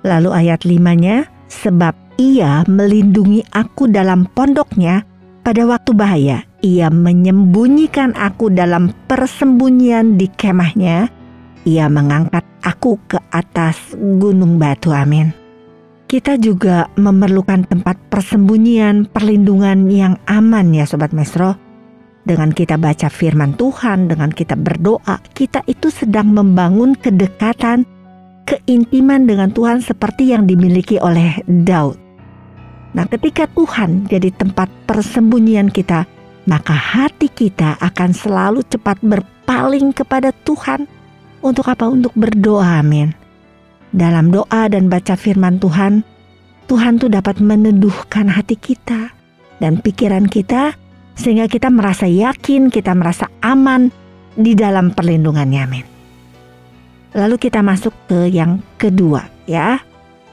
Lalu 0.03 0.35
ayat 0.35 0.67
limanya, 0.67 1.31
sebab 1.47 1.95
ia 2.19 2.67
melindungi 2.67 3.47
aku 3.55 3.87
dalam 3.87 4.27
pondoknya 4.35 5.07
pada 5.47 5.63
waktu 5.63 5.91
bahaya. 5.95 6.37
Ia 6.59 6.91
menyembunyikan 6.91 8.11
aku 8.19 8.51
dalam 8.51 8.91
persembunyian 9.07 10.19
di 10.19 10.27
kemahnya. 10.27 11.07
Ia 11.63 11.87
mengangkat 11.87 12.43
aku 12.67 12.99
ke 13.07 13.15
atas 13.31 13.95
gunung 13.95 14.59
batu. 14.59 14.91
Amin. 14.91 15.31
Kita 16.09 16.35
juga 16.35 16.89
memerlukan 16.99 17.69
tempat 17.69 17.95
persembunyian, 18.11 19.07
perlindungan 19.07 19.87
yang 19.87 20.19
aman 20.27 20.73
ya 20.75 20.83
Sobat 20.83 21.15
Mesro 21.15 21.68
dengan 22.29 22.53
kita 22.53 22.77
baca 22.77 23.09
firman 23.09 23.57
Tuhan, 23.57 24.05
dengan 24.05 24.29
kita 24.29 24.53
berdoa, 24.53 25.17
kita 25.33 25.65
itu 25.65 25.89
sedang 25.89 26.29
membangun 26.29 26.93
kedekatan, 26.93 27.89
keintiman 28.45 29.25
dengan 29.25 29.49
Tuhan 29.49 29.81
seperti 29.81 30.37
yang 30.37 30.45
dimiliki 30.45 31.01
oleh 31.01 31.41
Daud. 31.49 31.97
Nah, 32.93 33.09
ketika 33.09 33.49
Tuhan 33.49 34.05
jadi 34.05 34.29
tempat 34.29 34.69
persembunyian 34.85 35.73
kita, 35.73 36.05
maka 36.45 36.73
hati 36.77 37.33
kita 37.33 37.81
akan 37.81 38.13
selalu 38.13 38.61
cepat 38.69 39.01
berpaling 39.01 39.89
kepada 39.89 40.29
Tuhan. 40.45 40.85
Untuk 41.41 41.65
apa? 41.65 41.89
Untuk 41.89 42.13
berdoa, 42.13 42.85
amin. 42.85 43.09
Dalam 43.89 44.29
doa 44.29 44.69
dan 44.69 44.85
baca 44.85 45.17
firman 45.17 45.57
Tuhan, 45.57 46.05
Tuhan 46.69 47.01
tuh 47.01 47.09
dapat 47.09 47.41
meneduhkan 47.41 48.29
hati 48.29 48.53
kita 48.53 49.09
dan 49.57 49.81
pikiran 49.81 50.29
kita 50.29 50.77
sehingga 51.19 51.51
kita 51.51 51.67
merasa 51.67 52.07
yakin, 52.07 52.71
kita 52.71 52.95
merasa 52.95 53.27
aman 53.43 53.91
di 54.39 54.55
dalam 54.55 54.95
perlindungannya. 54.95 55.61
Amin. 55.67 55.85
Lalu 57.11 57.35
kita 57.35 57.59
masuk 57.59 57.91
ke 58.07 58.31
yang 58.31 58.63
kedua 58.79 59.27
ya. 59.43 59.83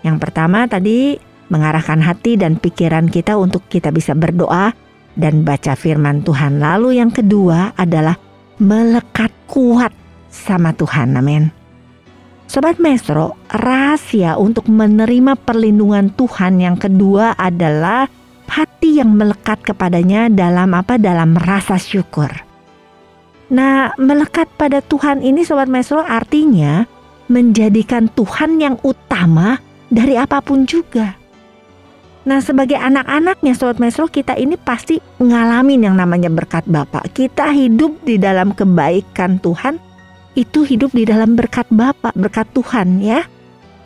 Yang 0.06 0.16
pertama 0.22 0.70
tadi 0.70 1.18
mengarahkan 1.50 1.98
hati 1.98 2.38
dan 2.38 2.54
pikiran 2.62 3.10
kita 3.10 3.34
untuk 3.34 3.66
kita 3.66 3.90
bisa 3.90 4.14
berdoa 4.14 4.70
dan 5.18 5.42
baca 5.42 5.74
firman 5.74 6.22
Tuhan. 6.22 6.62
Lalu 6.62 7.02
yang 7.02 7.10
kedua 7.10 7.74
adalah 7.74 8.14
melekat 8.62 9.34
kuat 9.50 9.90
sama 10.30 10.70
Tuhan. 10.70 11.18
Amin. 11.18 11.50
Sobat 12.46 12.78
Maestro, 12.78 13.34
rahasia 13.50 14.38
untuk 14.38 14.70
menerima 14.70 15.34
perlindungan 15.34 16.14
Tuhan 16.14 16.62
yang 16.62 16.78
kedua 16.78 17.34
adalah 17.34 18.06
hati 18.48 18.98
yang 18.98 19.14
melekat 19.14 19.62
kepadanya 19.62 20.30
dalam 20.30 20.72
apa? 20.72 20.96
Dalam 20.96 21.36
rasa 21.36 21.76
syukur. 21.76 22.30
Nah, 23.46 23.94
melekat 23.94 24.50
pada 24.58 24.82
Tuhan 24.82 25.22
ini 25.22 25.46
Sobat 25.46 25.70
Maestro 25.70 26.02
artinya 26.02 26.82
menjadikan 27.30 28.10
Tuhan 28.10 28.58
yang 28.58 28.76
utama 28.82 29.58
dari 29.90 30.18
apa 30.18 30.42
pun 30.42 30.66
juga. 30.66 31.14
Nah 32.26 32.42
sebagai 32.42 32.74
anak-anaknya 32.74 33.54
Sobat 33.54 33.78
Maestro 33.78 34.10
kita 34.10 34.34
ini 34.34 34.58
pasti 34.58 34.98
ngalamin 35.22 35.86
yang 35.86 35.94
namanya 35.94 36.26
berkat 36.26 36.66
Bapak. 36.66 37.14
Kita 37.14 37.54
hidup 37.54 38.02
di 38.02 38.18
dalam 38.18 38.50
kebaikan 38.50 39.38
Tuhan 39.38 39.78
itu 40.34 40.66
hidup 40.66 40.90
di 40.90 41.06
dalam 41.06 41.38
berkat 41.38 41.70
Bapak, 41.70 42.18
berkat 42.18 42.50
Tuhan 42.50 42.98
ya. 42.98 43.22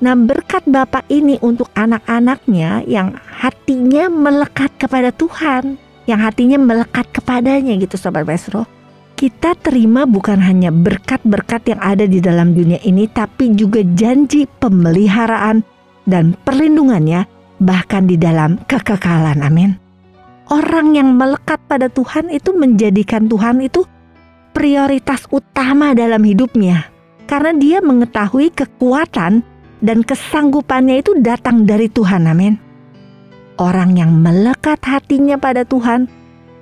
Nah 0.00 0.16
berkat 0.16 0.64
Bapak 0.64 1.04
ini 1.12 1.36
untuk 1.44 1.68
anak-anaknya 1.76 2.88
yang 2.88 3.12
hatinya 3.40 4.12
melekat 4.12 4.68
kepada 4.76 5.08
Tuhan, 5.16 5.80
yang 6.04 6.20
hatinya 6.20 6.60
melekat 6.60 7.08
kepadanya 7.08 7.72
gitu 7.80 7.96
Sobat 7.96 8.28
Maestro. 8.28 8.68
Kita 9.16 9.56
terima 9.56 10.04
bukan 10.04 10.40
hanya 10.40 10.68
berkat-berkat 10.68 11.72
yang 11.72 11.80
ada 11.80 12.04
di 12.04 12.20
dalam 12.20 12.52
dunia 12.52 12.80
ini, 12.84 13.08
tapi 13.08 13.52
juga 13.56 13.80
janji 13.96 14.44
pemeliharaan 14.44 15.64
dan 16.04 16.36
perlindungannya 16.44 17.24
bahkan 17.60 18.08
di 18.08 18.16
dalam 18.20 18.60
kekekalan. 18.68 19.40
Amin. 19.44 19.76
Orang 20.48 20.96
yang 20.96 21.16
melekat 21.16 21.60
pada 21.68 21.88
Tuhan 21.92 22.32
itu 22.32 22.52
menjadikan 22.56 23.28
Tuhan 23.28 23.60
itu 23.60 23.84
prioritas 24.56 25.28
utama 25.30 25.94
dalam 25.94 26.20
hidupnya 26.26 26.90
karena 27.28 27.54
dia 27.54 27.78
mengetahui 27.78 28.50
kekuatan 28.50 29.46
dan 29.78 29.98
kesanggupannya 30.02 31.04
itu 31.04 31.14
datang 31.22 31.68
dari 31.68 31.86
Tuhan. 31.86 32.26
Amin. 32.26 32.69
Orang 33.60 34.00
yang 34.00 34.24
melekat 34.24 34.80
hatinya 34.88 35.36
pada 35.36 35.68
Tuhan 35.68 36.08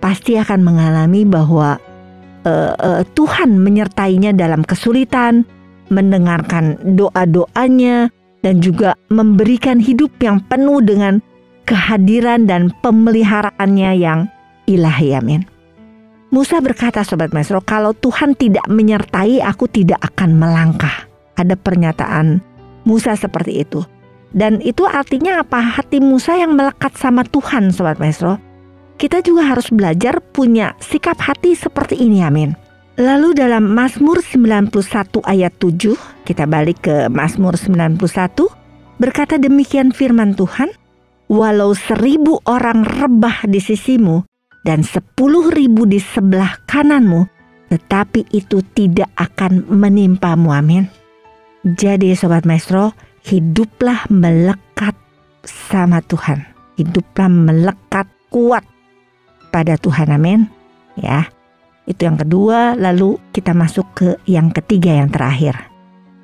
pasti 0.02 0.34
akan 0.34 0.66
mengalami 0.66 1.22
bahwa 1.22 1.78
uh, 2.42 2.74
uh, 2.74 3.02
Tuhan 3.14 3.54
menyertainya 3.54 4.34
dalam 4.34 4.66
kesulitan, 4.66 5.46
mendengarkan 5.94 6.74
doa-doanya, 6.98 8.10
dan 8.42 8.58
juga 8.58 8.98
memberikan 9.14 9.78
hidup 9.78 10.10
yang 10.18 10.42
penuh 10.50 10.82
dengan 10.82 11.22
kehadiran 11.70 12.50
dan 12.50 12.74
pemeliharaannya 12.82 13.90
yang 13.94 14.26
ilahi. 14.66 15.14
Amin. 15.14 15.46
Musa 16.34 16.58
berkata 16.58 17.06
sobat 17.06 17.30
maestro, 17.30 17.62
kalau 17.62 17.94
Tuhan 17.94 18.34
tidak 18.34 18.66
menyertai 18.66 19.38
aku 19.38 19.70
tidak 19.70 20.02
akan 20.02 20.34
melangkah. 20.34 21.06
Ada 21.38 21.54
pernyataan 21.54 22.42
Musa 22.82 23.14
seperti 23.14 23.62
itu. 23.62 23.86
Dan 24.32 24.60
itu 24.60 24.84
artinya 24.84 25.40
apa? 25.40 25.60
Hati 25.60 26.04
Musa 26.04 26.36
yang 26.36 26.52
melekat 26.52 26.92
sama 27.00 27.24
Tuhan 27.24 27.72
sobat 27.72 27.96
maestro. 27.96 28.36
Kita 28.98 29.22
juga 29.22 29.46
harus 29.46 29.70
belajar 29.70 30.18
punya 30.20 30.74
sikap 30.82 31.16
hati 31.22 31.54
seperti 31.54 31.96
ini 31.96 32.20
amin. 32.20 32.52
Lalu 32.98 33.30
dalam 33.38 33.70
Mazmur 33.78 34.18
91 34.18 34.74
ayat 35.22 35.54
7, 35.62 35.94
kita 36.26 36.50
balik 36.50 36.82
ke 36.82 37.06
Mazmur 37.06 37.54
91, 37.54 37.94
berkata 38.98 39.38
demikian 39.38 39.94
firman 39.94 40.34
Tuhan, 40.34 40.74
Walau 41.30 41.78
seribu 41.78 42.42
orang 42.48 42.82
rebah 42.82 43.46
di 43.46 43.62
sisimu, 43.62 44.26
dan 44.66 44.82
sepuluh 44.82 45.46
ribu 45.54 45.86
di 45.86 46.02
sebelah 46.02 46.58
kananmu, 46.66 47.28
tetapi 47.70 48.34
itu 48.34 48.66
tidak 48.74 49.12
akan 49.14 49.62
menimpamu. 49.70 50.50
Amin. 50.50 50.90
Jadi 51.62 52.18
Sobat 52.18 52.42
Maestro, 52.48 52.96
hiduplah 53.28 54.08
melekat 54.08 54.96
sama 55.44 56.00
Tuhan. 56.08 56.48
Hiduplah 56.80 57.28
melekat 57.28 58.08
kuat 58.32 58.64
pada 59.52 59.76
Tuhan. 59.76 60.08
Amin. 60.08 60.48
Ya. 60.96 61.28
Itu 61.88 62.04
yang 62.04 62.20
kedua, 62.20 62.76
lalu 62.76 63.16
kita 63.32 63.52
masuk 63.56 63.86
ke 63.96 64.08
yang 64.28 64.52
ketiga 64.52 64.92
yang 64.92 65.08
terakhir. 65.08 65.56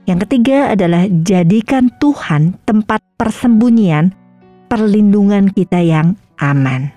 Yang 0.05 0.29
ketiga 0.29 0.77
adalah 0.77 1.09
jadikan 1.09 1.89
Tuhan 1.97 2.61
tempat 2.69 3.01
persembunyian 3.17 4.13
perlindungan 4.69 5.49
kita 5.49 5.81
yang 5.81 6.21
aman. 6.37 6.93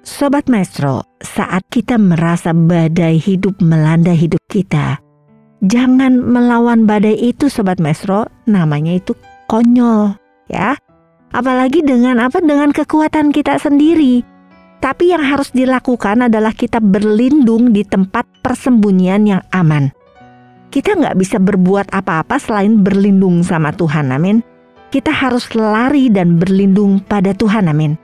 Sobat 0.00 0.48
Maestro, 0.48 1.04
saat 1.20 1.66
kita 1.68 2.00
merasa 2.00 2.56
badai 2.56 3.20
hidup 3.20 3.60
melanda 3.60 4.16
hidup 4.16 4.40
kita, 4.48 4.96
jangan 5.60 6.16
melawan 6.16 6.88
badai 6.88 7.20
itu 7.20 7.52
Sobat 7.52 7.76
Maestro, 7.76 8.24
namanya 8.48 8.96
itu 8.96 9.12
konyol, 9.46 10.14
ya. 10.50 10.78
Apalagi 11.34 11.82
dengan 11.82 12.22
apa? 12.22 12.38
Dengan 12.38 12.70
kekuatan 12.70 13.34
kita 13.34 13.58
sendiri. 13.58 14.22
Tapi 14.78 15.10
yang 15.10 15.24
harus 15.24 15.50
dilakukan 15.50 16.28
adalah 16.28 16.52
kita 16.52 16.78
berlindung 16.78 17.72
di 17.72 17.82
tempat 17.82 18.28
persembunyian 18.44 19.24
yang 19.26 19.42
aman. 19.50 19.90
Kita 20.70 20.92
nggak 20.92 21.16
bisa 21.16 21.40
berbuat 21.40 21.90
apa-apa 21.90 22.36
selain 22.36 22.84
berlindung 22.84 23.40
sama 23.40 23.72
Tuhan, 23.72 24.12
amin. 24.12 24.44
Kita 24.92 25.10
harus 25.10 25.50
lari 25.56 26.12
dan 26.12 26.36
berlindung 26.36 27.00
pada 27.02 27.32
Tuhan, 27.32 27.66
amin. 27.72 27.96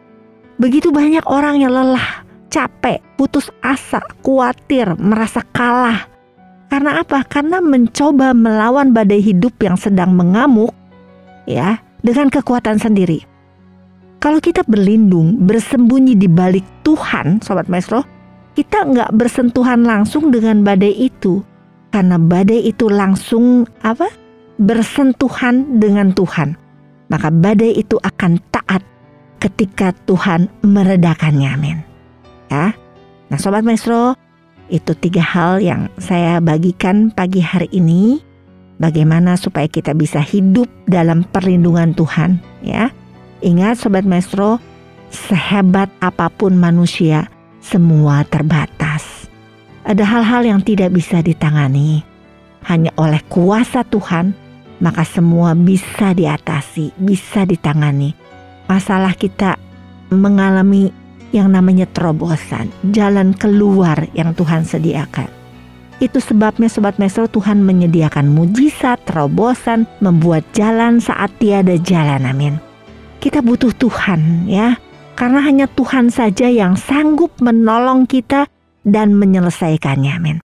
Begitu 0.56 0.88
banyak 0.88 1.22
orang 1.28 1.60
yang 1.60 1.72
lelah, 1.76 2.24
capek, 2.48 3.00
putus 3.20 3.52
asa, 3.60 4.00
khawatir, 4.24 4.96
merasa 4.96 5.44
kalah. 5.52 6.08
Karena 6.72 7.04
apa? 7.04 7.20
Karena 7.28 7.60
mencoba 7.60 8.32
melawan 8.32 8.96
badai 8.96 9.20
hidup 9.20 9.60
yang 9.60 9.76
sedang 9.76 10.16
mengamuk, 10.16 10.72
ya, 11.46 11.80
dengan 12.02 12.28
kekuatan 12.28 12.78
sendiri. 12.78 13.24
Kalau 14.22 14.38
kita 14.38 14.62
berlindung, 14.70 15.42
bersembunyi 15.42 16.14
di 16.14 16.30
balik 16.30 16.62
Tuhan, 16.86 17.42
Sobat 17.42 17.66
Maestro, 17.66 18.06
kita 18.54 18.86
nggak 18.86 19.10
bersentuhan 19.18 19.82
langsung 19.82 20.30
dengan 20.30 20.62
badai 20.62 20.94
itu. 20.94 21.42
Karena 21.90 22.16
badai 22.16 22.70
itu 22.70 22.86
langsung 22.86 23.66
apa? 23.82 24.06
Bersentuhan 24.62 25.82
dengan 25.82 26.14
Tuhan. 26.14 26.54
Maka 27.10 27.28
badai 27.28 27.76
itu 27.76 27.98
akan 27.98 28.38
taat 28.54 28.80
ketika 29.42 29.90
Tuhan 30.06 30.46
meredakannya. 30.62 31.50
Amin. 31.50 31.78
Ya. 32.48 32.72
Nah, 33.28 33.38
sobat 33.42 33.66
maestro, 33.66 34.14
itu 34.70 34.94
tiga 34.96 35.20
hal 35.20 35.60
yang 35.60 35.90
saya 35.98 36.38
bagikan 36.38 37.10
pagi 37.12 37.42
hari 37.42 37.68
ini. 37.74 38.22
Bagaimana 38.82 39.38
supaya 39.38 39.70
kita 39.70 39.94
bisa 39.94 40.18
hidup 40.18 40.66
dalam 40.90 41.22
perlindungan 41.22 41.94
Tuhan, 41.94 42.42
ya. 42.66 42.90
Ingat 43.38 43.78
sobat 43.78 44.02
maestro, 44.02 44.58
sehebat 45.14 45.86
apa 46.02 46.26
pun 46.26 46.58
manusia, 46.58 47.30
semua 47.62 48.26
terbatas. 48.26 49.30
Ada 49.86 50.02
hal-hal 50.02 50.42
yang 50.42 50.60
tidak 50.66 50.90
bisa 50.90 51.22
ditangani. 51.22 52.02
Hanya 52.66 52.90
oleh 52.98 53.22
kuasa 53.30 53.86
Tuhan, 53.86 54.34
maka 54.82 55.06
semua 55.06 55.54
bisa 55.54 56.10
diatasi, 56.10 56.90
bisa 56.98 57.46
ditangani 57.46 58.18
masalah 58.72 59.12
kita 59.12 59.60
mengalami 60.08 60.88
yang 61.32 61.52
namanya 61.52 61.84
terobosan, 61.92 62.72
jalan 62.92 63.36
keluar 63.36 64.08
yang 64.16 64.32
Tuhan 64.32 64.64
sediakan. 64.64 65.41
Itu 66.02 66.18
sebabnya 66.18 66.66
Sobat 66.66 66.98
Mesro 66.98 67.30
Tuhan 67.30 67.62
menyediakan 67.62 68.26
mujizat, 68.26 68.98
terobosan, 69.06 69.86
membuat 70.02 70.42
jalan 70.50 70.98
saat 70.98 71.30
tiada 71.38 71.78
jalan. 71.78 72.26
Amin. 72.26 72.58
Kita 73.22 73.38
butuh 73.38 73.70
Tuhan 73.70 74.50
ya, 74.50 74.74
karena 75.14 75.38
hanya 75.46 75.70
Tuhan 75.70 76.10
saja 76.10 76.50
yang 76.50 76.74
sanggup 76.74 77.30
menolong 77.38 78.10
kita 78.10 78.50
dan 78.82 79.14
menyelesaikannya. 79.14 80.10
Amin. 80.10 80.36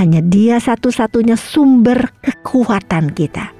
Hanya 0.00 0.24
dia 0.24 0.56
satu-satunya 0.56 1.36
sumber 1.36 2.08
kekuatan 2.24 3.12
kita. 3.12 3.52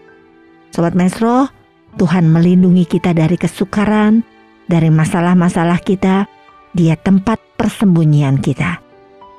Sobat 0.72 0.96
Mesro, 0.96 1.52
Tuhan 2.00 2.32
melindungi 2.32 2.88
kita 2.88 3.12
dari 3.12 3.36
kesukaran, 3.36 4.24
dari 4.64 4.88
masalah-masalah 4.88 5.84
kita. 5.84 6.24
Dia 6.72 6.96
tempat 6.96 7.36
persembunyian 7.60 8.40
kita. 8.40 8.91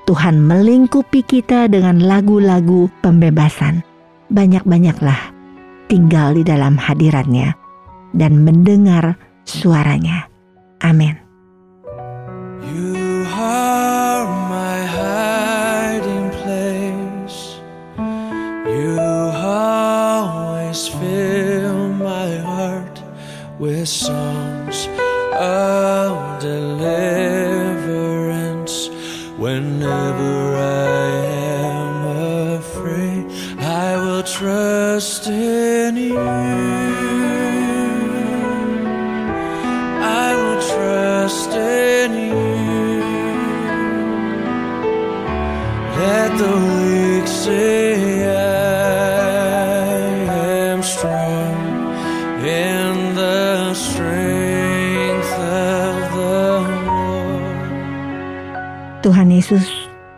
Tuhan 0.03 0.35
melingkupi 0.43 1.23
kita 1.23 1.71
dengan 1.71 2.03
lagu-lagu 2.03 2.91
pembebasan. 2.99 3.79
Banyak-banyaklah 4.27 5.31
tinggal 5.87 6.35
di 6.35 6.43
dalam 6.43 6.75
hadiratnya 6.75 7.55
dan 8.11 8.43
mendengar 8.43 9.15
suaranya. 9.47 10.27
Amin. 10.83 11.23
songs 23.85 24.87
of 25.33 25.92
trust 34.43 35.31
in 35.31 35.95
you. 35.95 36.19
I 40.03 40.35
will 40.35 40.59
trust 40.59 41.55
in 41.55 42.11
you. 42.27 42.43
Let 45.95 46.35
the 46.35 46.55
weak 46.59 47.23
say 47.23 48.27
I 48.27 50.03
am 50.35 50.83
strong 50.83 51.55
in 52.43 53.15
the 53.15 53.71
strength 53.71 55.33
of 55.39 55.95
the 56.11 56.67
Lord. 56.83 57.79
Tuhan 59.07 59.31
Yesus, 59.31 59.71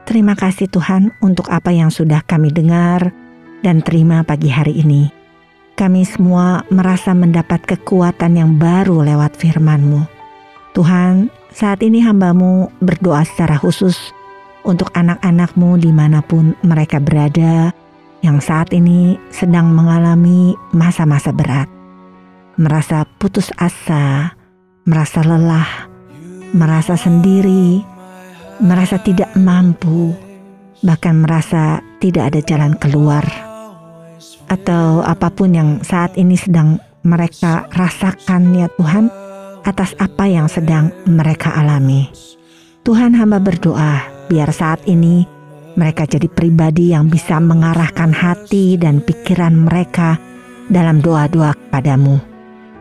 terima 0.10 0.34
kasih 0.34 0.66
Tuhan 0.74 1.14
untuk 1.22 1.46
apa 1.54 1.70
yang 1.70 1.94
sudah 1.94 2.26
kami 2.26 2.50
dengar 2.50 3.14
dan 3.66 3.82
terima 3.82 4.22
pagi 4.22 4.54
hari 4.54 4.78
ini. 4.78 5.10
Kami 5.74 6.06
semua 6.06 6.62
merasa 6.70 7.18
mendapat 7.18 7.66
kekuatan 7.66 8.38
yang 8.38 8.62
baru 8.62 9.02
lewat 9.02 9.34
firman-Mu. 9.42 10.06
Tuhan, 10.78 11.34
saat 11.50 11.82
ini 11.82 12.06
hambamu 12.06 12.70
berdoa 12.78 13.26
secara 13.26 13.58
khusus 13.58 14.14
untuk 14.62 14.94
anak-anakmu 14.94 15.82
di 15.82 15.90
mana 15.90 16.22
pun 16.22 16.54
mereka 16.62 17.02
berada 17.02 17.74
yang 18.22 18.38
saat 18.38 18.70
ini 18.70 19.18
sedang 19.34 19.74
mengalami 19.74 20.54
masa-masa 20.70 21.34
berat. 21.34 21.68
Merasa 22.56 23.04
putus 23.18 23.52
asa, 23.60 24.32
merasa 24.88 25.26
lelah, 25.26 25.92
merasa 26.56 26.96
sendiri, 26.96 27.84
merasa 28.64 28.96
tidak 29.02 29.36
mampu, 29.36 30.16
bahkan 30.80 31.20
merasa 31.20 31.84
tidak 32.00 32.32
ada 32.32 32.40
jalan 32.40 32.74
keluar, 32.80 33.28
atau 34.50 35.02
apa 35.02 35.34
pun 35.34 35.54
yang 35.54 35.70
saat 35.82 36.14
ini 36.18 36.38
sedang 36.38 36.78
mereka 37.06 37.70
rasakan, 37.74 38.54
ya 38.58 38.68
Tuhan, 38.78 39.10
atas 39.66 39.94
apa 39.98 40.26
yang 40.30 40.50
sedang 40.50 40.94
mereka 41.06 41.54
alami. 41.54 42.10
Tuhan, 42.86 43.18
hamba 43.18 43.42
berdoa 43.42 44.06
biar 44.30 44.50
saat 44.54 44.82
ini 44.86 45.26
mereka 45.76 46.08
jadi 46.08 46.32
pribadi 46.32 46.96
yang 46.96 47.12
bisa 47.12 47.38
mengarahkan 47.38 48.16
hati 48.16 48.80
dan 48.80 49.04
pikiran 49.04 49.54
mereka 49.54 50.18
dalam 50.72 51.04
doa-doa 51.04 51.54
kepadamu. 51.54 52.18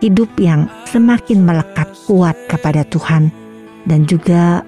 Hidup 0.00 0.31
yang 0.37 0.68
semakin 0.88 1.42
melekat 1.42 1.88
kuat 2.05 2.37
kepada 2.46 2.85
Tuhan 2.87 3.33
dan 3.88 4.05
juga 4.05 4.61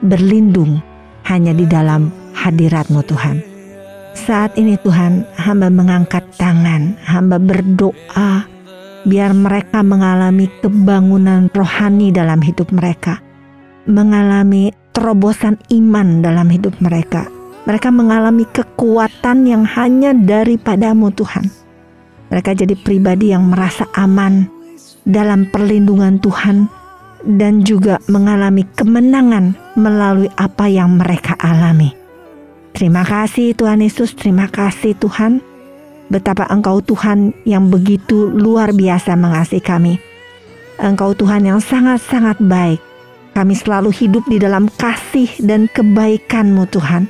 berlindung 0.00 0.80
hanya 1.28 1.52
di 1.52 1.68
dalam 1.68 2.08
hadiratmu 2.32 3.04
Tuhan. 3.04 3.57
Saat 4.18 4.58
ini 4.58 4.74
Tuhan, 4.82 5.22
hamba 5.38 5.70
mengangkat 5.70 6.26
tangan, 6.34 6.98
hamba 7.06 7.38
berdoa 7.38 8.42
biar 9.06 9.30
mereka 9.30 9.86
mengalami 9.86 10.50
kebangunan 10.58 11.46
rohani 11.54 12.10
dalam 12.10 12.42
hidup 12.42 12.74
mereka. 12.74 13.22
Mengalami 13.86 14.74
terobosan 14.90 15.54
iman 15.70 16.18
dalam 16.18 16.50
hidup 16.50 16.74
mereka. 16.82 17.30
Mereka 17.70 17.94
mengalami 17.94 18.42
kekuatan 18.50 19.46
yang 19.46 19.62
hanya 19.62 20.10
daripadamu 20.10 21.14
Tuhan. 21.14 21.46
Mereka 22.34 22.58
jadi 22.58 22.74
pribadi 22.74 23.30
yang 23.30 23.46
merasa 23.46 23.86
aman 23.94 24.50
dalam 25.06 25.46
perlindungan 25.48 26.18
Tuhan 26.18 26.66
dan 27.24 27.62
juga 27.62 28.02
mengalami 28.10 28.66
kemenangan 28.74 29.54
melalui 29.78 30.28
apa 30.36 30.66
yang 30.66 30.98
mereka 30.98 31.38
alami. 31.38 31.97
Terima 32.76 33.02
kasih 33.02 33.56
Tuhan 33.56 33.80
Yesus, 33.82 34.14
terima 34.14 34.46
kasih 34.48 34.94
Tuhan. 34.98 35.40
Betapa 36.08 36.48
Engkau 36.48 36.80
Tuhan 36.80 37.36
yang 37.44 37.68
begitu 37.68 38.32
luar 38.32 38.72
biasa 38.72 39.12
mengasihi 39.12 39.60
kami. 39.60 40.00
Engkau 40.80 41.12
Tuhan 41.12 41.44
yang 41.44 41.60
sangat-sangat 41.60 42.40
baik. 42.40 42.80
Kami 43.36 43.54
selalu 43.54 43.92
hidup 43.92 44.24
di 44.26 44.40
dalam 44.40 44.66
kasih 44.80 45.30
dan 45.44 45.68
kebaikan-Mu 45.70 46.64
Tuhan. 46.70 47.06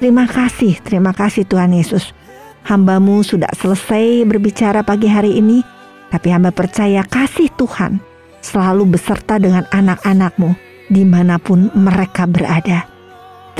Terima 0.00 0.24
kasih, 0.24 0.80
terima 0.82 1.12
kasih 1.12 1.44
Tuhan 1.46 1.76
Yesus. 1.76 2.16
Hambamu 2.64 3.24
sudah 3.24 3.48
selesai 3.56 4.24
berbicara 4.28 4.84
pagi 4.84 5.08
hari 5.08 5.40
ini, 5.40 5.64
tapi 6.12 6.32
hamba 6.32 6.52
percaya 6.52 7.04
kasih 7.06 7.48
Tuhan 7.56 8.00
selalu 8.40 8.96
beserta 8.96 9.36
dengan 9.36 9.64
anak-anakmu 9.68 10.56
di 10.90 11.06
mana 11.06 11.38
pun 11.38 11.70
mereka 11.72 12.26
berada. 12.26 12.99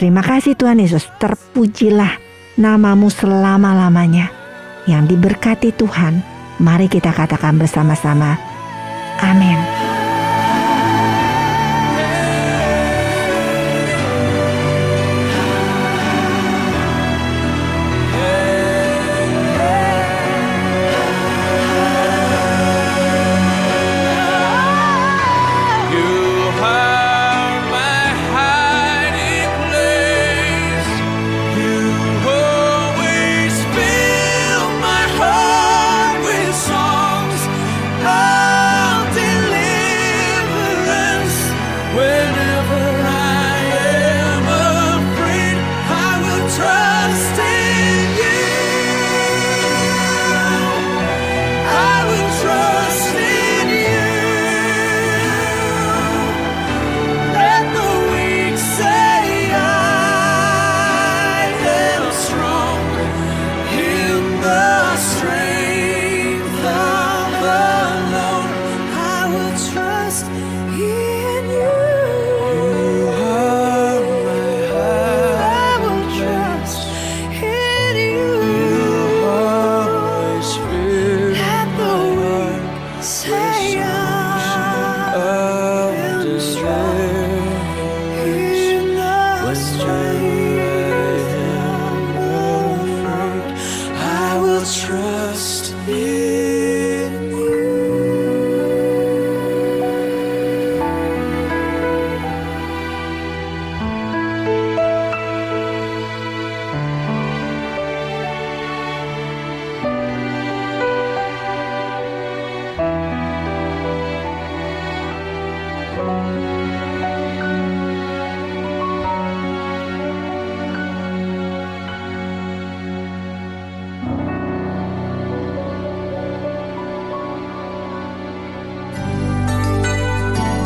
Terima 0.01 0.25
kasih 0.25 0.57
Tuhan 0.57 0.81
Yesus, 0.81 1.05
terpujilah 1.21 2.17
namamu 2.57 3.13
selama-lamanya. 3.13 4.33
Yang 4.89 5.13
diberkati 5.13 5.77
Tuhan, 5.77 6.25
mari 6.57 6.89
kita 6.89 7.13
katakan 7.13 7.61
bersama-sama. 7.61 8.41
Amin. 9.21 9.80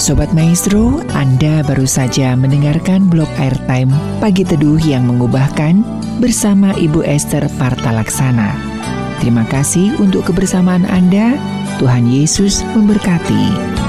Sobat 0.05 0.37
Maestro, 0.37 1.01
Anda 1.17 1.65
baru 1.65 1.89
saja 1.89 2.37
mendengarkan 2.37 3.09
blog 3.09 3.25
airtime 3.41 3.89
Pagi 4.21 4.45
Teduh 4.45 4.77
yang 4.85 5.09
mengubahkan 5.09 5.81
bersama 6.21 6.77
Ibu 6.77 7.01
Esther 7.09 7.49
Partalaksana. 7.57 8.53
Terima 9.25 9.49
kasih 9.49 9.97
untuk 9.97 10.29
kebersamaan 10.29 10.85
Anda. 10.93 11.41
Tuhan 11.81 12.05
Yesus 12.05 12.61
memberkati. 12.77 13.84